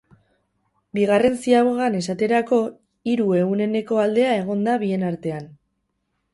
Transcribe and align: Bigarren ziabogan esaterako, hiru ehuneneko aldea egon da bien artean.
Bigarren 0.99 1.37
ziabogan 1.43 1.99
esaterako, 1.99 2.59
hiru 3.13 3.29
ehuneneko 3.43 4.03
aldea 4.07 4.35
egon 4.41 4.67
da 4.71 4.79
bien 4.89 5.09
artean. 5.15 5.49